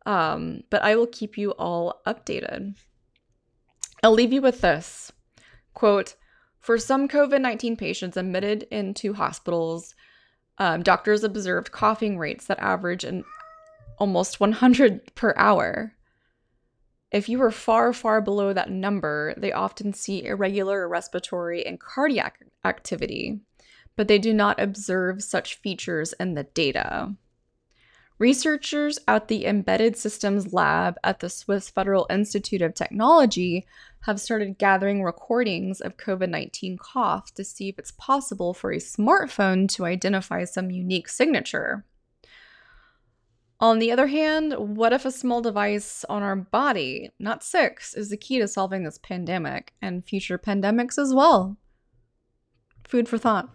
Um, 0.05 0.65
but 0.69 0.83
I 0.83 0.97
will 0.97 1.07
keep 1.07 1.39
you 1.39 1.53
all 1.53 2.03
updated. 2.07 2.77
I'll 4.03 4.13
leave 4.13 4.35
you 4.35 4.43
with 4.43 4.61
this 4.61 5.13
quote 5.73 6.15
For 6.59 6.77
some 6.77 7.09
COVID 7.09 7.41
19 7.41 7.79
patients 7.79 8.19
admitted 8.19 8.65
into 8.65 9.15
hospitals, 9.15 9.95
um, 10.61 10.83
doctors 10.83 11.25
observed 11.25 11.73
coughing 11.73 12.19
rates 12.19 12.47
that 12.47 12.59
average 12.61 13.03
an 13.03 13.25
almost 13.99 14.39
100 14.39 15.15
per 15.15 15.35
hour. 15.37 15.95
If 17.11 17.29
you 17.29 17.43
are 17.43 17.51
far, 17.51 17.93
far 17.95 18.21
below 18.21 18.53
that 18.53 18.71
number, 18.71 19.35
they 19.39 19.53
often 19.53 19.95
see 19.95 20.25
irregular 20.25 20.87
respiratory 20.87 21.67
and 21.67 21.81
cardiac 21.81 22.45
activity, 22.65 23.41
but 23.97 24.07
they 24.07 24.19
do 24.19 24.35
not 24.35 24.61
observe 24.61 25.23
such 25.23 25.57
features 25.57 26.13
in 26.21 26.35
the 26.35 26.45
data. 26.45 27.15
Researchers 28.21 28.99
at 29.09 29.29
the 29.29 29.47
Embedded 29.47 29.97
Systems 29.97 30.53
Lab 30.53 30.97
at 31.03 31.21
the 31.21 31.31
Swiss 31.31 31.71
Federal 31.71 32.07
Institute 32.11 32.61
of 32.61 32.75
Technology 32.75 33.67
have 34.03 34.21
started 34.21 34.59
gathering 34.59 35.03
recordings 35.03 35.81
of 35.81 35.97
COVID 35.97 36.29
19 36.29 36.77
cough 36.77 37.33
to 37.33 37.43
see 37.43 37.71
if 37.71 37.79
it's 37.79 37.93
possible 37.93 38.53
for 38.53 38.73
a 38.73 38.77
smartphone 38.77 39.67
to 39.71 39.87
identify 39.87 40.45
some 40.45 40.71
unique 40.71 41.09
signature. 41.09 41.87
On 43.59 43.79
the 43.79 43.91
other 43.91 44.09
hand, 44.09 44.53
what 44.77 44.93
if 44.93 45.07
a 45.07 45.11
small 45.11 45.41
device 45.41 46.05
on 46.11 46.23
our 46.23 46.37
body, 46.37 47.13
not 47.19 47.43
six, 47.43 47.95
is 47.95 48.11
the 48.11 48.19
key 48.19 48.39
to 48.39 48.47
solving 48.47 48.85
this 48.85 48.99
pandemic 48.99 49.73
and 49.81 50.05
future 50.05 50.39
pandemics 50.39 50.99
as 50.99 51.15
well? 51.15 51.57
Food 52.87 53.09
for 53.09 53.17
thought. 53.17 53.49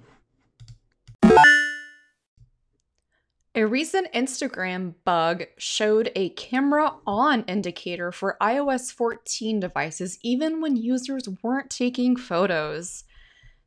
A 3.57 3.65
recent 3.65 4.11
Instagram 4.11 4.95
bug 5.05 5.45
showed 5.57 6.11
a 6.13 6.27
camera 6.31 6.95
on 7.07 7.45
indicator 7.45 8.11
for 8.11 8.35
iOS 8.41 8.91
14 8.91 9.61
devices 9.61 10.19
even 10.21 10.59
when 10.59 10.75
users 10.75 11.29
weren't 11.41 11.69
taking 11.69 12.17
photos. 12.17 13.05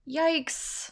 Yikes. 0.06 0.90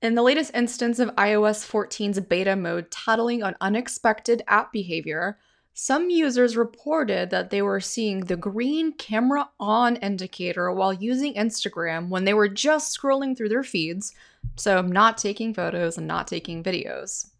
In 0.00 0.14
the 0.14 0.22
latest 0.22 0.54
instance 0.54 1.00
of 1.00 1.08
iOS 1.16 1.68
14's 1.68 2.20
beta 2.20 2.54
mode 2.54 2.88
tattling 2.92 3.42
on 3.42 3.56
unexpected 3.60 4.42
app 4.46 4.72
behavior, 4.72 5.36
some 5.72 6.08
users 6.08 6.56
reported 6.56 7.30
that 7.30 7.50
they 7.50 7.62
were 7.62 7.80
seeing 7.80 8.20
the 8.20 8.36
green 8.36 8.92
camera 8.92 9.50
on 9.58 9.96
indicator 9.96 10.70
while 10.72 10.92
using 10.92 11.34
Instagram 11.34 12.10
when 12.10 12.24
they 12.24 12.34
were 12.34 12.48
just 12.48 12.96
scrolling 12.96 13.36
through 13.36 13.48
their 13.48 13.64
feeds, 13.64 14.14
so 14.54 14.80
not 14.82 15.18
taking 15.18 15.52
photos 15.52 15.98
and 15.98 16.06
not 16.06 16.28
taking 16.28 16.62
videos. 16.62 17.33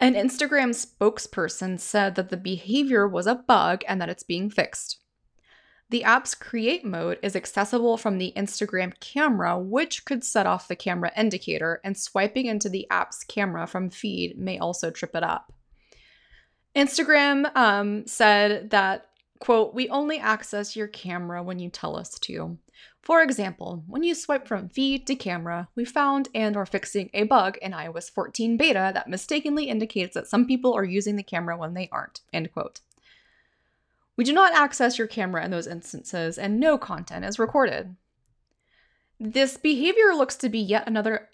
An 0.00 0.14
Instagram 0.14 0.70
spokesperson 0.70 1.80
said 1.80 2.14
that 2.14 2.28
the 2.28 2.36
behavior 2.36 3.08
was 3.08 3.26
a 3.26 3.34
bug 3.34 3.82
and 3.88 4.00
that 4.00 4.08
it's 4.08 4.22
being 4.22 4.48
fixed. 4.48 4.98
The 5.90 6.04
app's 6.04 6.34
create 6.34 6.84
mode 6.84 7.18
is 7.22 7.34
accessible 7.34 7.96
from 7.96 8.18
the 8.18 8.32
Instagram 8.36 8.92
camera, 9.00 9.58
which 9.58 10.04
could 10.04 10.22
set 10.22 10.46
off 10.46 10.68
the 10.68 10.76
camera 10.76 11.10
indicator, 11.16 11.80
and 11.82 11.96
swiping 11.96 12.46
into 12.46 12.68
the 12.68 12.86
app's 12.90 13.24
camera 13.24 13.66
from 13.66 13.88
feed 13.88 14.38
may 14.38 14.58
also 14.58 14.90
trip 14.90 15.16
it 15.16 15.22
up. 15.22 15.52
Instagram 16.76 17.50
um, 17.56 18.06
said 18.06 18.70
that, 18.70 19.08
quote, 19.40 19.74
we 19.74 19.88
only 19.88 20.18
access 20.18 20.76
your 20.76 20.88
camera 20.88 21.42
when 21.42 21.58
you 21.58 21.70
tell 21.70 21.96
us 21.96 22.18
to. 22.20 22.58
For 23.08 23.22
example, 23.22 23.84
when 23.86 24.02
you 24.02 24.14
swipe 24.14 24.46
from 24.46 24.68
feed 24.68 25.06
to 25.06 25.14
camera, 25.14 25.70
we 25.74 25.86
found 25.86 26.28
and 26.34 26.58
are 26.58 26.66
fixing 26.66 27.08
a 27.14 27.22
bug 27.22 27.56
in 27.62 27.72
iOS 27.72 28.10
14 28.10 28.58
beta 28.58 28.90
that 28.92 29.08
mistakenly 29.08 29.70
indicates 29.70 30.12
that 30.12 30.26
some 30.26 30.46
people 30.46 30.74
are 30.74 30.84
using 30.84 31.16
the 31.16 31.22
camera 31.22 31.56
when 31.56 31.72
they 31.72 31.88
aren't, 31.90 32.20
end 32.34 32.52
quote. 32.52 32.80
We 34.18 34.24
do 34.24 34.34
not 34.34 34.52
access 34.52 34.98
your 34.98 35.06
camera 35.06 35.42
in 35.42 35.50
those 35.50 35.66
instances, 35.66 36.36
and 36.36 36.60
no 36.60 36.76
content 36.76 37.24
is 37.24 37.38
recorded. 37.38 37.96
This 39.18 39.56
behavior 39.56 40.12
looks 40.14 40.36
to 40.36 40.50
be 40.50 40.60
yet 40.60 40.86
another 40.86 41.30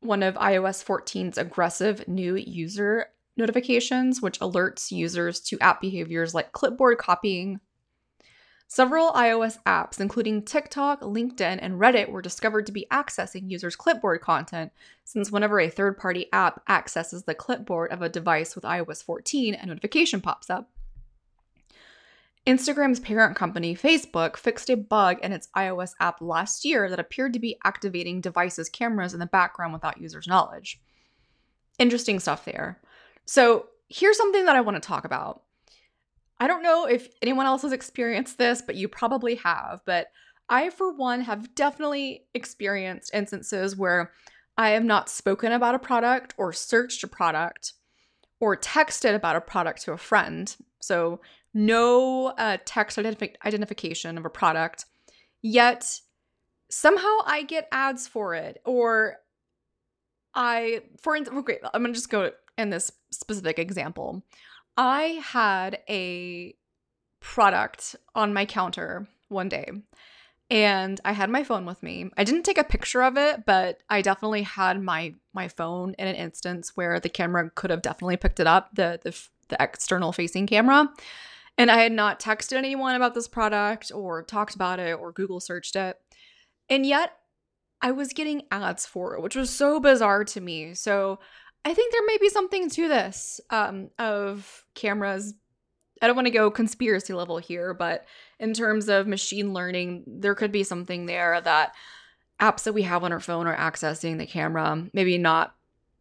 one 0.00 0.22
of 0.22 0.34
iOS 0.36 0.82
14's 0.82 1.36
aggressive 1.36 2.08
new 2.08 2.36
user 2.36 3.08
notifications, 3.36 4.22
which 4.22 4.40
alerts 4.40 4.90
users 4.90 5.40
to 5.40 5.58
app 5.60 5.82
behaviors 5.82 6.32
like 6.32 6.52
clipboard 6.52 6.96
copying. 6.96 7.60
Several 8.72 9.10
iOS 9.14 9.58
apps, 9.66 9.98
including 9.98 10.44
TikTok, 10.44 11.00
LinkedIn, 11.00 11.58
and 11.60 11.80
Reddit, 11.80 12.08
were 12.08 12.22
discovered 12.22 12.66
to 12.66 12.72
be 12.72 12.86
accessing 12.92 13.50
users' 13.50 13.74
clipboard 13.74 14.20
content, 14.20 14.70
since 15.02 15.32
whenever 15.32 15.58
a 15.58 15.68
third 15.68 15.98
party 15.98 16.28
app 16.32 16.62
accesses 16.68 17.24
the 17.24 17.34
clipboard 17.34 17.90
of 17.90 18.00
a 18.00 18.08
device 18.08 18.54
with 18.54 18.62
iOS 18.62 19.02
14, 19.02 19.54
a 19.56 19.66
notification 19.66 20.20
pops 20.20 20.48
up. 20.48 20.70
Instagram's 22.46 23.00
parent 23.00 23.34
company, 23.34 23.74
Facebook, 23.74 24.36
fixed 24.36 24.70
a 24.70 24.76
bug 24.76 25.18
in 25.20 25.32
its 25.32 25.48
iOS 25.56 25.94
app 25.98 26.20
last 26.20 26.64
year 26.64 26.88
that 26.88 27.00
appeared 27.00 27.32
to 27.32 27.40
be 27.40 27.58
activating 27.64 28.20
devices' 28.20 28.68
cameras 28.68 29.12
in 29.12 29.18
the 29.18 29.26
background 29.26 29.72
without 29.72 30.00
users' 30.00 30.28
knowledge. 30.28 30.80
Interesting 31.80 32.20
stuff 32.20 32.44
there. 32.44 32.80
So, 33.26 33.66
here's 33.88 34.16
something 34.16 34.44
that 34.44 34.54
I 34.54 34.60
want 34.60 34.80
to 34.80 34.86
talk 34.86 35.04
about. 35.04 35.42
I 36.40 36.46
don't 36.46 36.62
know 36.62 36.86
if 36.86 37.08
anyone 37.20 37.46
else 37.46 37.62
has 37.62 37.72
experienced 37.72 38.38
this, 38.38 38.62
but 38.62 38.74
you 38.74 38.88
probably 38.88 39.34
have. 39.36 39.82
But 39.84 40.08
I, 40.48 40.70
for 40.70 40.92
one, 40.92 41.20
have 41.20 41.54
definitely 41.54 42.24
experienced 42.34 43.14
instances 43.14 43.76
where 43.76 44.10
I 44.56 44.70
have 44.70 44.84
not 44.84 45.08
spoken 45.08 45.52
about 45.52 45.74
a 45.74 45.78
product 45.78 46.34
or 46.38 46.52
searched 46.52 47.04
a 47.04 47.08
product 47.08 47.74
or 48.40 48.56
texted 48.56 49.14
about 49.14 49.36
a 49.36 49.40
product 49.40 49.82
to 49.82 49.92
a 49.92 49.98
friend. 49.98 50.54
So, 50.80 51.20
no 51.52 52.28
uh, 52.38 52.56
text 52.64 52.96
identif- 52.96 53.34
identification 53.44 54.16
of 54.16 54.24
a 54.24 54.30
product, 54.30 54.86
yet 55.42 56.00
somehow 56.70 57.18
I 57.26 57.42
get 57.42 57.68
ads 57.70 58.08
for 58.08 58.34
it. 58.34 58.62
Or 58.64 59.16
I, 60.34 60.82
for 61.00 61.16
instance, 61.16 61.42
great, 61.44 61.60
I'm 61.74 61.82
gonna 61.82 61.92
just 61.92 62.08
go 62.08 62.30
in 62.56 62.70
this 62.70 62.92
specific 63.10 63.58
example. 63.58 64.22
I 64.80 65.20
had 65.22 65.80
a 65.90 66.54
product 67.20 67.96
on 68.14 68.32
my 68.32 68.46
counter 68.46 69.06
one 69.28 69.50
day 69.50 69.70
and 70.48 70.98
I 71.04 71.12
had 71.12 71.28
my 71.28 71.44
phone 71.44 71.66
with 71.66 71.82
me. 71.82 72.08
I 72.16 72.24
didn't 72.24 72.44
take 72.44 72.56
a 72.56 72.64
picture 72.64 73.02
of 73.02 73.18
it, 73.18 73.44
but 73.44 73.82
I 73.90 74.00
definitely 74.00 74.42
had 74.42 74.80
my 74.82 75.12
my 75.34 75.48
phone 75.48 75.94
in 75.98 76.08
an 76.08 76.14
instance 76.14 76.78
where 76.78 76.98
the 76.98 77.10
camera 77.10 77.50
could 77.50 77.68
have 77.68 77.82
definitely 77.82 78.16
picked 78.16 78.40
it 78.40 78.46
up, 78.46 78.74
the 78.74 78.98
the, 79.02 79.14
the 79.48 79.62
external 79.62 80.12
facing 80.12 80.46
camera. 80.46 80.88
And 81.58 81.70
I 81.70 81.76
had 81.76 81.92
not 81.92 82.18
texted 82.18 82.54
anyone 82.54 82.94
about 82.94 83.12
this 83.12 83.28
product 83.28 83.92
or 83.94 84.22
talked 84.22 84.54
about 84.54 84.80
it 84.80 84.98
or 84.98 85.12
Google 85.12 85.40
searched 85.40 85.76
it. 85.76 85.98
And 86.70 86.86
yet 86.86 87.18
I 87.82 87.90
was 87.90 88.14
getting 88.14 88.44
ads 88.50 88.86
for 88.86 89.14
it, 89.14 89.20
which 89.20 89.36
was 89.36 89.50
so 89.50 89.78
bizarre 89.78 90.24
to 90.24 90.40
me. 90.40 90.72
So 90.72 91.18
I 91.64 91.74
think 91.74 91.92
there 91.92 92.06
may 92.06 92.18
be 92.18 92.28
something 92.28 92.70
to 92.70 92.88
this 92.88 93.40
um, 93.50 93.90
of 93.98 94.64
cameras. 94.74 95.34
I 96.00 96.06
don't 96.06 96.16
want 96.16 96.26
to 96.26 96.32
go 96.32 96.50
conspiracy 96.50 97.12
level 97.12 97.38
here, 97.38 97.74
but 97.74 98.06
in 98.38 98.54
terms 98.54 98.88
of 98.88 99.06
machine 99.06 99.52
learning, 99.52 100.04
there 100.06 100.34
could 100.34 100.52
be 100.52 100.64
something 100.64 101.06
there 101.06 101.40
that 101.40 101.74
apps 102.40 102.62
that 102.62 102.72
we 102.72 102.82
have 102.82 103.04
on 103.04 103.12
our 103.12 103.20
phone 103.20 103.46
are 103.46 103.56
accessing 103.56 104.16
the 104.18 104.26
camera, 104.26 104.88
maybe 104.94 105.18
not 105.18 105.54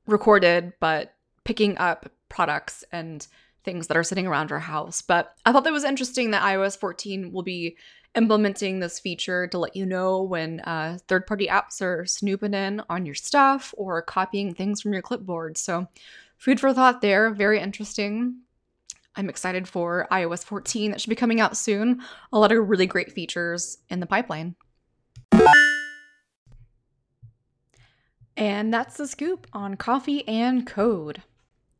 recorded, 0.07 0.73
but 0.79 1.13
picking 1.43 1.77
up 1.77 2.09
products 2.29 2.85
and 2.91 3.27
things 3.65 3.87
that 3.87 3.97
are 3.97 4.03
sitting 4.03 4.25
around 4.25 4.51
our 4.51 4.59
house. 4.59 5.01
But 5.01 5.35
I 5.45 5.51
thought 5.51 5.65
that 5.65 5.73
was 5.73 5.83
interesting 5.83 6.31
that 6.31 6.43
iOS 6.43 6.77
14 6.77 7.33
will 7.33 7.43
be 7.43 7.75
implementing 8.15 8.79
this 8.79 8.99
feature 8.99 9.47
to 9.47 9.57
let 9.57 9.75
you 9.75 9.85
know 9.85 10.21
when 10.23 10.59
uh, 10.61 10.97
third 11.07 11.27
party 11.27 11.47
apps 11.47 11.81
are 11.81 12.05
snooping 12.05 12.53
in 12.53 12.81
on 12.89 13.05
your 13.05 13.15
stuff 13.15 13.73
or 13.77 14.01
copying 14.01 14.53
things 14.53 14.81
from 14.81 14.93
your 14.93 15.01
clipboard. 15.01 15.57
So, 15.57 15.87
food 16.37 16.59
for 16.59 16.73
thought 16.73 17.01
there. 17.01 17.29
Very 17.31 17.59
interesting. 17.59 18.41
I'm 19.15 19.29
excited 19.29 19.67
for 19.67 20.07
iOS 20.11 20.43
14 20.43 20.91
that 20.91 21.01
should 21.01 21.09
be 21.09 21.15
coming 21.15 21.41
out 21.41 21.57
soon. 21.57 22.01
A 22.31 22.39
lot 22.39 22.51
of 22.51 22.69
really 22.69 22.87
great 22.87 23.11
features 23.11 23.79
in 23.89 23.99
the 23.99 24.05
pipeline. 24.05 24.55
And 28.37 28.73
that's 28.73 28.95
the 28.95 29.07
scoop 29.07 29.47
on 29.51 29.75
coffee 29.75 30.25
and 30.25 30.65
code. 30.65 31.21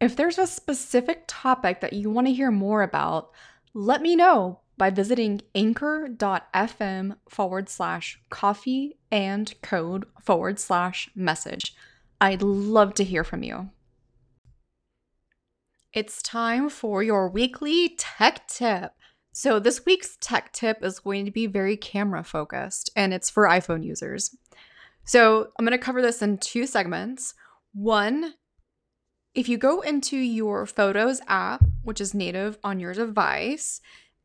If 0.02 0.18
there's 0.18 0.38
a 0.38 0.46
specific 0.46 1.24
topic 1.28 1.80
that 1.80 1.94
you 1.94 2.10
want 2.10 2.28
to 2.28 2.34
hear 2.34 2.52
more 2.52 2.84
about, 2.84 3.32
let 3.74 4.02
me 4.02 4.18
know 4.18 4.60
by 4.80 4.90
visiting 4.90 5.42
anchor.fm 5.54 7.18
forward 7.28 7.70
slash 7.70 8.20
coffee 8.32 8.98
and 9.12 9.54
code 9.62 10.06
forward 10.24 10.58
slash 10.60 11.12
message. 11.14 11.76
I'd 12.20 12.42
love 12.42 12.96
to 12.96 13.04
hear 13.04 13.24
from 13.24 13.44
you. 13.44 13.70
It's 15.94 16.24
time 16.24 16.70
for 16.70 17.04
your 17.04 17.30
weekly 17.30 17.96
tech 17.98 18.48
tip. 18.48 18.94
So, 19.32 19.60
this 19.60 19.86
week's 19.86 20.18
tech 20.20 20.52
tip 20.54 20.84
is 20.84 21.00
going 21.00 21.26
to 21.26 21.32
be 21.32 21.46
very 21.46 21.78
camera 21.78 22.24
focused 22.24 22.90
and 22.96 23.14
it's 23.14 23.30
for 23.30 23.48
iPhone 23.48 23.86
users. 23.86 24.36
So, 25.04 25.50
I'm 25.58 25.66
going 25.66 25.78
to 25.78 25.84
cover 25.84 26.02
this 26.02 26.22
in 26.22 26.38
two 26.38 26.66
segments. 26.66 27.34
One 27.74 28.34
if 29.36 29.48
you 29.48 29.58
go 29.58 29.82
into 29.82 30.18
your 30.18 30.66
Photos 30.66 31.22
app, 31.28 31.64
which 31.84 32.02
is 32.02 32.14
native 32.16 32.58
on 32.64 32.80
your 32.80 32.94
device, 32.94 33.80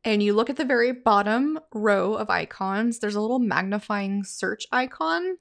and 0.05 0.23
you 0.23 0.35
look 0.35 0.51
at 0.51 0.57
the 0.57 0.65
very 0.65 0.93
bottom 0.93 1.59
row 1.73 2.15
of 2.15 2.31
icons, 2.31 2.99
there's 2.99 3.15
a 3.15 3.21
little 3.21 3.39
magnifying 3.39 4.25
search 4.25 4.67
icon. 4.71 5.39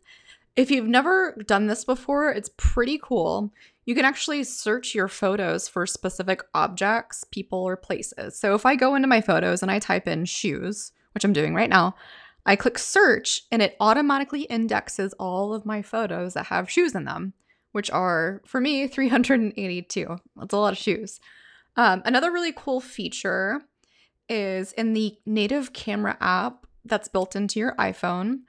If 0.56 0.71
you've 0.71 0.88
never 0.88 1.36
done 1.47 1.67
this 1.67 1.84
before, 1.84 2.32
it's 2.32 2.52
pretty 2.58 2.99
cool. 3.02 3.52
You 3.86 3.95
can 3.95 4.06
actually 4.06 4.43
search 4.43 4.95
your 4.95 5.08
photos 5.08 5.67
for 5.67 5.86
specific 5.86 6.41
objects, 6.54 7.26
people, 7.32 7.60
or 7.60 7.76
places. 7.76 8.38
So 8.38 8.56
if 8.56 8.65
I 8.65 8.76
go 8.76 8.95
into 8.95 9.08
my 9.08 9.19
photos 9.19 9.62
and 9.62 9.71
I 9.71 9.80
type 9.80 10.08
in 10.08 10.26
shoes, 10.26 10.91
which 11.13 11.23
I'm 11.23 11.34
doing 11.34 11.54
right 11.54 11.69
now, 11.69 11.95
I 12.45 12.56
click 12.56 12.78
search 12.78 13.43
and 13.52 13.62
it 13.62 13.76
automatically 13.80 14.43
indexes 14.43 15.13
all 15.13 15.54
of 15.54 15.65
my 15.65 15.82
photos 15.82 16.34
that 16.34 16.47
have 16.47 16.69
shoes 16.69 16.93
in 16.95 17.06
them 17.06 17.34
which 17.73 17.91
are 17.91 18.41
for 18.45 18.62
me 18.62 18.88
382. 18.88 20.17
That's 20.38 20.54
a 20.54 20.58
lot 20.58 20.71
of 20.71 20.80
shoes. 20.80 21.19
Um, 21.76 22.02
another 22.06 22.32
really 22.32 22.54
cool 22.56 22.80
feature 22.80 23.62
is 24.34 24.72
in 24.74 24.93
the 24.93 25.17
native 25.26 25.74
camera 25.74 26.17
app 26.19 26.65
that's 26.86 27.08
built 27.08 27.36
into 27.36 27.60
your 27.60 27.76
iPhone. 27.76 28.41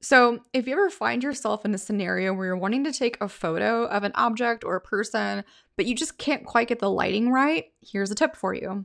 So, 0.00 0.40
if 0.52 0.66
you 0.66 0.72
ever 0.72 0.90
find 0.90 1.22
yourself 1.22 1.64
in 1.64 1.74
a 1.74 1.78
scenario 1.78 2.34
where 2.34 2.46
you're 2.46 2.56
wanting 2.56 2.84
to 2.84 2.92
take 2.92 3.16
a 3.20 3.28
photo 3.28 3.84
of 3.84 4.02
an 4.02 4.12
object 4.16 4.64
or 4.64 4.76
a 4.76 4.80
person, 4.80 5.44
but 5.76 5.86
you 5.86 5.94
just 5.94 6.18
can't 6.18 6.44
quite 6.44 6.68
get 6.68 6.80
the 6.80 6.90
lighting 6.90 7.30
right, 7.30 7.66
here's 7.80 8.10
a 8.10 8.16
tip 8.16 8.34
for 8.34 8.52
you. 8.52 8.84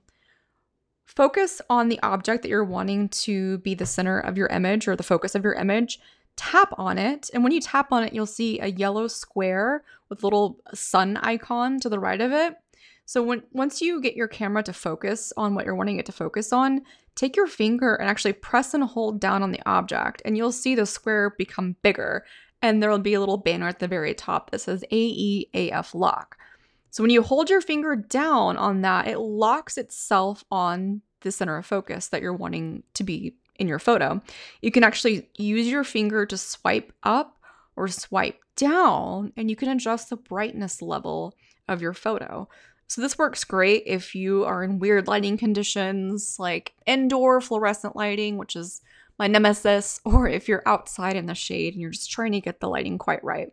Focus 1.05 1.61
on 1.69 1.89
the 1.89 1.99
object 2.03 2.43
that 2.43 2.49
you're 2.49 2.63
wanting 2.63 3.09
to 3.09 3.57
be 3.59 3.73
the 3.73 3.85
center 3.85 4.19
of 4.19 4.37
your 4.37 4.47
image 4.47 4.87
or 4.87 4.95
the 4.95 5.03
focus 5.03 5.33
of 5.33 5.43
your 5.43 5.53
image 5.53 5.99
tap 6.37 6.71
on 6.77 6.97
it. 6.97 7.29
And 7.33 7.43
when 7.43 7.51
you 7.51 7.59
tap 7.59 7.91
on 7.91 8.03
it, 8.03 8.13
you'll 8.13 8.25
see 8.25 8.59
a 8.59 8.67
yellow 8.67 9.07
square 9.07 9.83
with 10.07 10.23
a 10.23 10.25
little 10.25 10.59
sun 10.73 11.17
icon 11.17 11.79
to 11.81 11.89
the 11.89 11.99
right 11.99 12.21
of 12.21 12.31
it. 12.31 12.55
So 13.05 13.23
when 13.23 13.43
once 13.51 13.81
you 13.81 14.01
get 14.01 14.15
your 14.15 14.27
camera 14.27 14.63
to 14.63 14.73
focus 14.73 15.31
on 15.37 15.55
what 15.55 15.65
you're 15.65 15.75
wanting 15.75 15.99
it 15.99 16.05
to 16.07 16.11
focus 16.11 16.51
on, 16.51 16.81
take 17.15 17.35
your 17.35 17.47
finger 17.47 17.95
and 17.95 18.09
actually 18.09 18.33
press 18.33 18.73
and 18.73 18.83
hold 18.83 19.19
down 19.19 19.43
on 19.43 19.51
the 19.51 19.61
object 19.65 20.21
and 20.25 20.35
you'll 20.35 20.51
see 20.51 20.75
the 20.75 20.85
square 20.85 21.33
become 21.37 21.75
bigger 21.81 22.25
and 22.61 22.81
there'll 22.81 22.99
be 22.99 23.13
a 23.13 23.19
little 23.19 23.37
banner 23.37 23.67
at 23.67 23.79
the 23.79 23.87
very 23.87 24.13
top 24.13 24.51
that 24.51 24.59
says 24.59 24.83
AEAF 24.91 25.93
lock. 25.93 26.37
So 26.89 27.03
when 27.03 27.11
you 27.11 27.21
hold 27.21 27.49
your 27.49 27.61
finger 27.61 27.95
down 27.95 28.57
on 28.57 28.81
that, 28.81 29.07
it 29.07 29.19
locks 29.19 29.77
itself 29.77 30.43
on 30.51 31.01
the 31.21 31.31
center 31.31 31.57
of 31.57 31.65
focus 31.65 32.09
that 32.09 32.21
you're 32.21 32.33
wanting 32.33 32.83
to 32.95 33.03
be 33.03 33.35
in 33.59 33.67
your 33.67 33.79
photo, 33.79 34.21
you 34.61 34.71
can 34.71 34.83
actually 34.83 35.29
use 35.37 35.67
your 35.67 35.83
finger 35.83 36.25
to 36.25 36.37
swipe 36.37 36.93
up 37.03 37.39
or 37.75 37.87
swipe 37.87 38.39
down, 38.55 39.31
and 39.35 39.49
you 39.49 39.55
can 39.55 39.69
adjust 39.69 40.09
the 40.09 40.15
brightness 40.15 40.81
level 40.81 41.33
of 41.67 41.81
your 41.81 41.93
photo. 41.93 42.47
So 42.87 43.01
this 43.01 43.17
works 43.17 43.43
great 43.43 43.83
if 43.85 44.15
you 44.15 44.45
are 44.45 44.63
in 44.63 44.79
weird 44.79 45.07
lighting 45.07 45.37
conditions 45.37 46.37
like 46.39 46.73
indoor 46.85 47.41
fluorescent 47.41 47.95
lighting, 47.95 48.37
which 48.37 48.55
is 48.55 48.81
my 49.19 49.27
nemesis, 49.27 49.99
or 50.05 50.27
if 50.27 50.47
you're 50.47 50.63
outside 50.65 51.15
in 51.15 51.25
the 51.25 51.35
shade 51.35 51.73
and 51.73 51.81
you're 51.81 51.91
just 51.91 52.11
trying 52.11 52.31
to 52.31 52.41
get 52.41 52.59
the 52.59 52.69
lighting 52.69 52.97
quite 52.97 53.23
right. 53.23 53.51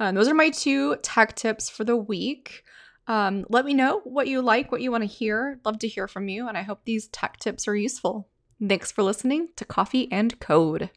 Um, 0.00 0.14
those 0.14 0.28
are 0.28 0.34
my 0.34 0.50
two 0.50 0.96
tech 0.96 1.34
tips 1.36 1.70
for 1.70 1.84
the 1.84 1.96
week. 1.96 2.64
Um, 3.06 3.44
let 3.48 3.64
me 3.64 3.74
know 3.74 4.00
what 4.04 4.28
you 4.28 4.42
like, 4.42 4.72
what 4.72 4.80
you 4.80 4.90
want 4.90 5.02
to 5.02 5.08
hear. 5.08 5.60
Love 5.64 5.78
to 5.80 5.88
hear 5.88 6.08
from 6.08 6.28
you, 6.28 6.48
and 6.48 6.56
I 6.56 6.62
hope 6.62 6.80
these 6.84 7.08
tech 7.08 7.38
tips 7.38 7.68
are 7.68 7.76
useful. 7.76 8.28
Thanks 8.66 8.90
for 8.90 9.02
listening 9.02 9.48
to 9.56 9.64
Coffee 9.64 10.10
and 10.10 10.38
Code. 10.40 10.90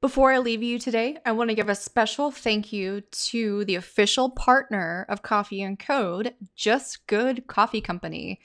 Before 0.00 0.32
I 0.32 0.38
leave 0.38 0.62
you 0.62 0.78
today, 0.78 1.18
I 1.26 1.32
want 1.32 1.50
to 1.50 1.54
give 1.54 1.68
a 1.68 1.74
special 1.74 2.30
thank 2.30 2.72
you 2.72 3.02
to 3.02 3.66
the 3.66 3.74
official 3.74 4.30
partner 4.30 5.04
of 5.10 5.20
Coffee 5.20 5.60
and 5.60 5.78
Code, 5.78 6.32
Just 6.56 7.06
Good 7.06 7.46
Coffee 7.46 7.82
Company. 7.82 8.40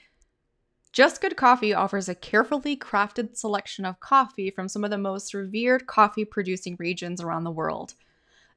Just 0.91 1.21
Good 1.21 1.37
Coffee 1.37 1.73
offers 1.73 2.09
a 2.09 2.15
carefully 2.15 2.75
crafted 2.75 3.37
selection 3.37 3.85
of 3.85 4.01
coffee 4.01 4.49
from 4.49 4.67
some 4.67 4.83
of 4.83 4.89
the 4.89 4.97
most 4.97 5.33
revered 5.33 5.87
coffee 5.87 6.25
producing 6.25 6.75
regions 6.77 7.21
around 7.21 7.45
the 7.45 7.51
world. 7.51 7.93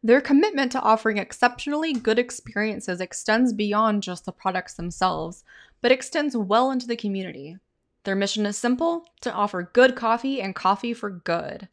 Their 0.02 0.20
commitment 0.20 0.72
to 0.72 0.80
offering 0.80 1.18
exceptionally 1.18 1.92
good 1.92 2.18
experiences 2.18 3.00
extends 3.00 3.52
beyond 3.52 4.02
just 4.02 4.24
the 4.24 4.32
products 4.32 4.74
themselves, 4.74 5.44
but 5.82 5.92
extends 5.92 6.37
well 6.37 6.72
into 6.72 6.88
the 6.88 6.96
community. 6.96 7.58
Their 8.02 8.16
mission 8.16 8.44
is 8.44 8.56
simple 8.56 9.04
to 9.20 9.32
offer 9.32 9.70
good 9.72 9.94
coffee 9.94 10.42
and 10.42 10.52
coffee 10.52 10.94
for 10.94 11.11
good. 11.11 11.68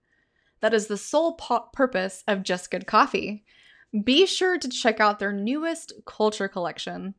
That 0.61 0.73
is 0.73 0.87
the 0.87 0.97
sole 0.97 1.33
po- 1.33 1.67
purpose 1.73 2.23
of 2.27 2.43
Just 2.43 2.71
Good 2.71 2.87
Coffee. 2.87 3.43
Be 4.03 4.25
sure 4.25 4.57
to 4.57 4.67
check 4.67 4.99
out 4.99 5.19
their 5.19 5.31
newest 5.31 5.93
culture 6.05 6.47
collection. 6.47 7.13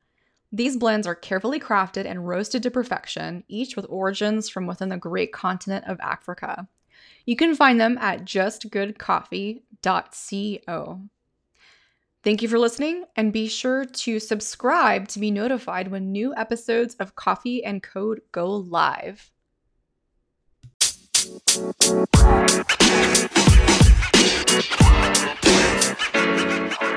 These 0.52 0.76
blends 0.76 1.06
are 1.06 1.14
carefully 1.14 1.60
crafted 1.60 2.06
and 2.06 2.26
roasted 2.26 2.64
to 2.64 2.70
perfection, 2.70 3.44
each 3.48 3.76
with 3.76 3.86
origins 3.88 4.48
from 4.48 4.66
within 4.66 4.88
the 4.88 4.96
great 4.96 5.32
continent 5.32 5.84
of 5.86 6.00
Africa. 6.00 6.66
You 7.24 7.36
can 7.36 7.54
find 7.54 7.80
them 7.80 7.98
at 7.98 8.24
justgoodcoffee.co. 8.24 11.00
Thank 12.22 12.42
you 12.42 12.48
for 12.48 12.58
listening, 12.58 13.04
and 13.14 13.32
be 13.32 13.48
sure 13.48 13.84
to 13.84 14.18
subscribe 14.18 15.06
to 15.08 15.20
be 15.20 15.30
notified 15.30 15.88
when 15.88 16.10
new 16.10 16.34
episodes 16.34 16.94
of 16.96 17.14
Coffee 17.14 17.62
and 17.64 17.82
Code 17.82 18.20
go 18.32 18.50
live. 18.50 19.30
You 21.26 21.32